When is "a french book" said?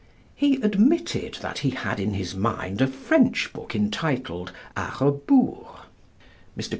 2.81-3.75